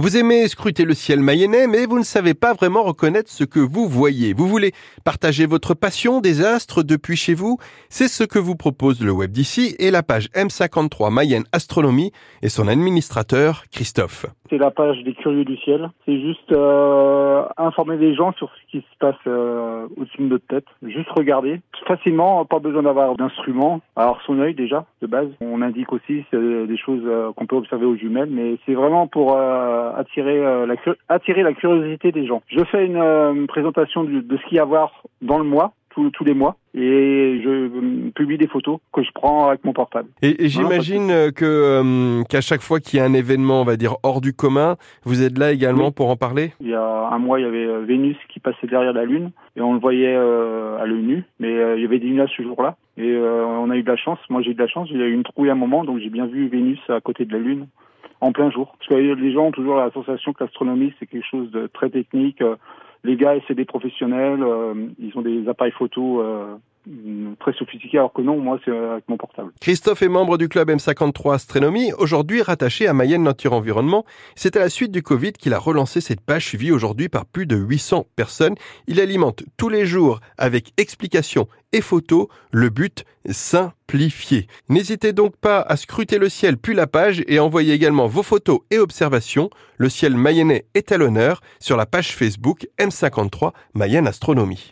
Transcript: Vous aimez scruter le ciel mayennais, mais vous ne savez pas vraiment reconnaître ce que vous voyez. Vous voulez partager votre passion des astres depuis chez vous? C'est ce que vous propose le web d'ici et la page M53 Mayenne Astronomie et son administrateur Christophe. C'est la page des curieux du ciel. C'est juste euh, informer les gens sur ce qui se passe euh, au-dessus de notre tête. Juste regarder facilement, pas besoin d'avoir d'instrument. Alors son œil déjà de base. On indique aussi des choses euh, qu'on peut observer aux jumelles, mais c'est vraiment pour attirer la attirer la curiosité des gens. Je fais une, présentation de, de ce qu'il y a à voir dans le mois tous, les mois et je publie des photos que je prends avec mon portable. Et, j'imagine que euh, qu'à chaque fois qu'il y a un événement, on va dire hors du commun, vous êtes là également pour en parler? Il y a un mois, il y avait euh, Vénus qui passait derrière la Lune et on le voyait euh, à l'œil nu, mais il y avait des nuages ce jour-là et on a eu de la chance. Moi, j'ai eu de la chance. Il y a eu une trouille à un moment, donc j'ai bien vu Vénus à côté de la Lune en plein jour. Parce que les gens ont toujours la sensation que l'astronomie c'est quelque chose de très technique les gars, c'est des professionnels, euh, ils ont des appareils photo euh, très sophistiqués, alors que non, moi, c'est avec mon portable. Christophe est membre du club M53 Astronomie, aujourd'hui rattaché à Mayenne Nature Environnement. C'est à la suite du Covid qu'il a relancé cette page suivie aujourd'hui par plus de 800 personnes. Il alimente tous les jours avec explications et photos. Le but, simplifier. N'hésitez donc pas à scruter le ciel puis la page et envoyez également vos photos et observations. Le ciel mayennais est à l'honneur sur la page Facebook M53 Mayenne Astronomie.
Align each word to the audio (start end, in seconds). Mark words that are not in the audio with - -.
Vous 0.00 0.16
aimez 0.16 0.46
scruter 0.46 0.84
le 0.84 0.94
ciel 0.94 1.18
mayennais, 1.18 1.66
mais 1.66 1.84
vous 1.84 1.98
ne 1.98 2.04
savez 2.04 2.32
pas 2.32 2.54
vraiment 2.54 2.84
reconnaître 2.84 3.28
ce 3.28 3.42
que 3.42 3.58
vous 3.58 3.88
voyez. 3.88 4.32
Vous 4.32 4.46
voulez 4.46 4.70
partager 5.04 5.44
votre 5.44 5.74
passion 5.74 6.20
des 6.20 6.44
astres 6.44 6.84
depuis 6.84 7.16
chez 7.16 7.34
vous? 7.34 7.58
C'est 7.88 8.06
ce 8.06 8.22
que 8.22 8.38
vous 8.38 8.54
propose 8.54 9.04
le 9.04 9.10
web 9.10 9.32
d'ici 9.32 9.74
et 9.80 9.90
la 9.90 10.04
page 10.04 10.28
M53 10.36 11.12
Mayenne 11.12 11.46
Astronomie 11.50 12.12
et 12.42 12.48
son 12.48 12.68
administrateur 12.68 13.64
Christophe. 13.72 14.26
C'est 14.50 14.56
la 14.58 14.70
page 14.70 15.02
des 15.02 15.14
curieux 15.14 15.44
du 15.44 15.56
ciel. 15.56 15.90
C'est 16.06 16.20
juste 16.20 16.52
euh, 16.52 17.42
informer 17.56 17.96
les 17.96 18.14
gens 18.14 18.32
sur 18.34 18.48
ce 18.50 18.70
qui 18.70 18.78
se 18.78 18.98
passe 19.00 19.16
euh, 19.26 19.88
au-dessus 19.96 20.22
de 20.22 20.28
notre 20.28 20.46
tête. 20.46 20.64
Juste 20.86 21.10
regarder 21.10 21.60
facilement, 21.88 22.44
pas 22.44 22.60
besoin 22.60 22.84
d'avoir 22.84 23.16
d'instrument. 23.16 23.80
Alors 23.96 24.20
son 24.26 24.38
œil 24.38 24.54
déjà 24.54 24.86
de 25.02 25.08
base. 25.08 25.28
On 25.40 25.60
indique 25.60 25.92
aussi 25.92 26.24
des 26.32 26.76
choses 26.78 27.02
euh, 27.04 27.32
qu'on 27.32 27.46
peut 27.46 27.56
observer 27.56 27.84
aux 27.84 27.96
jumelles, 27.96 28.30
mais 28.30 28.58
c'est 28.64 28.74
vraiment 28.74 29.08
pour 29.08 29.36
attirer 29.96 30.40
la 30.40 30.74
attirer 31.08 31.42
la 31.42 31.52
curiosité 31.52 32.12
des 32.12 32.26
gens. 32.26 32.42
Je 32.48 32.64
fais 32.64 32.86
une, 32.86 33.46
présentation 33.46 34.04
de, 34.04 34.20
de 34.20 34.36
ce 34.36 34.42
qu'il 34.46 34.56
y 34.56 34.58
a 34.58 34.62
à 34.62 34.66
voir 34.66 35.02
dans 35.22 35.38
le 35.38 35.44
mois 35.44 35.72
tous, 36.12 36.24
les 36.24 36.34
mois 36.34 36.56
et 36.74 37.40
je 37.42 38.10
publie 38.10 38.38
des 38.38 38.46
photos 38.46 38.78
que 38.92 39.02
je 39.02 39.10
prends 39.12 39.48
avec 39.48 39.64
mon 39.64 39.72
portable. 39.72 40.08
Et, 40.22 40.48
j'imagine 40.48 41.32
que 41.32 41.44
euh, 41.44 42.22
qu'à 42.28 42.40
chaque 42.40 42.60
fois 42.60 42.80
qu'il 42.80 42.98
y 42.98 43.02
a 43.02 43.04
un 43.04 43.14
événement, 43.14 43.62
on 43.62 43.64
va 43.64 43.76
dire 43.76 43.96
hors 44.02 44.20
du 44.20 44.32
commun, 44.32 44.76
vous 45.04 45.22
êtes 45.22 45.38
là 45.38 45.52
également 45.52 45.90
pour 45.90 46.08
en 46.10 46.16
parler? 46.16 46.52
Il 46.60 46.68
y 46.68 46.74
a 46.74 47.08
un 47.10 47.18
mois, 47.18 47.40
il 47.40 47.44
y 47.44 47.48
avait 47.48 47.66
euh, 47.66 47.80
Vénus 47.80 48.16
qui 48.28 48.40
passait 48.40 48.66
derrière 48.66 48.92
la 48.92 49.04
Lune 49.04 49.30
et 49.56 49.60
on 49.60 49.74
le 49.74 49.80
voyait 49.80 50.14
euh, 50.14 50.78
à 50.78 50.86
l'œil 50.86 51.02
nu, 51.02 51.24
mais 51.40 51.50
il 51.76 51.82
y 51.82 51.84
avait 51.84 51.98
des 51.98 52.10
nuages 52.10 52.32
ce 52.36 52.42
jour-là 52.42 52.76
et 52.96 53.16
on 53.16 53.70
a 53.70 53.76
eu 53.76 53.82
de 53.82 53.90
la 53.90 53.96
chance. 53.96 54.18
Moi, 54.28 54.42
j'ai 54.42 54.50
eu 54.50 54.54
de 54.54 54.62
la 54.62 54.66
chance. 54.66 54.88
Il 54.90 54.98
y 54.98 55.02
a 55.02 55.06
eu 55.06 55.12
une 55.12 55.22
trouille 55.22 55.50
à 55.50 55.52
un 55.52 55.56
moment, 55.56 55.84
donc 55.84 55.98
j'ai 56.00 56.10
bien 56.10 56.26
vu 56.26 56.48
Vénus 56.48 56.80
à 56.88 57.00
côté 57.00 57.24
de 57.24 57.32
la 57.32 57.38
Lune 57.38 57.66
en 58.20 58.32
plein 58.32 58.50
jour. 58.50 58.74
Parce 58.78 58.88
que 58.88 58.94
les 58.94 59.32
gens 59.32 59.46
ont 59.46 59.52
toujours 59.52 59.76
la 59.76 59.90
sensation 59.92 60.32
que 60.32 60.44
l'astronomie 60.44 60.92
c'est 60.98 61.06
quelque 61.06 61.26
chose 61.26 61.50
de 61.50 61.66
très 61.66 61.90
technique 61.90 62.42
les 63.04 63.16
gars, 63.16 63.34
c'est 63.46 63.54
des 63.54 63.64
professionnels, 63.64 64.42
euh, 64.42 64.74
ils 64.98 65.16
ont 65.16 65.22
des 65.22 65.48
appareils 65.48 65.72
photo 65.72 66.20
euh, 66.20 66.56
très 67.40 67.52
sophistiqués, 67.52 67.98
alors 67.98 68.12
que 68.12 68.22
non, 68.22 68.38
moi, 68.38 68.58
c'est 68.64 68.76
avec 68.76 69.08
mon 69.08 69.16
portable. 69.16 69.52
Christophe 69.60 70.02
est 70.02 70.08
membre 70.08 70.38
du 70.38 70.48
club 70.48 70.70
M53 70.70 71.34
Astronomie, 71.34 71.92
aujourd'hui 71.98 72.42
rattaché 72.42 72.86
à 72.86 72.92
Mayenne 72.92 73.22
Nature 73.22 73.52
Environnement. 73.52 74.04
C'est 74.34 74.56
à 74.56 74.60
la 74.60 74.68
suite 74.68 74.92
du 74.92 75.02
Covid 75.02 75.32
qu'il 75.32 75.54
a 75.54 75.58
relancé 75.58 76.00
cette 76.00 76.20
page 76.20 76.46
suivie 76.46 76.72
aujourd'hui 76.72 77.08
par 77.08 77.26
plus 77.26 77.46
de 77.46 77.56
800 77.56 78.06
personnes. 78.16 78.54
Il 78.86 79.00
alimente 79.00 79.44
tous 79.56 79.68
les 79.68 79.86
jours 79.86 80.20
avec 80.36 80.72
explications 80.76 81.48
et 81.72 81.80
photos. 81.80 82.26
Le 82.50 82.70
but, 82.70 83.04
simplifier. 83.30 84.46
N'hésitez 84.68 85.12
donc 85.12 85.36
pas 85.36 85.60
à 85.60 85.76
scruter 85.76 86.18
le 86.18 86.28
ciel 86.28 86.56
puis 86.56 86.74
la 86.74 86.86
page 86.86 87.22
et 87.26 87.38
envoyez 87.38 87.74
également 87.74 88.06
vos 88.06 88.22
photos 88.22 88.60
et 88.70 88.78
observations. 88.78 89.50
Le 89.76 89.88
ciel 89.88 90.16
mayennais 90.16 90.64
est 90.74 90.92
à 90.92 90.98
l'honneur 90.98 91.40
sur 91.60 91.76
la 91.76 91.86
page 91.86 92.14
Facebook 92.14 92.66
M53 92.78 93.52
Mayenne 93.74 94.06
Astronomie. 94.06 94.66